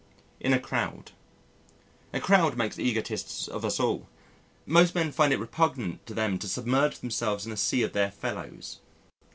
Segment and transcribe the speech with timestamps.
[0.39, 1.11] In a Crowd
[2.11, 4.07] A crowd makes egotists of us all.
[4.65, 8.09] Most men find it repugnant to them to submerge themselves in a sea of their
[8.09, 8.79] fellows.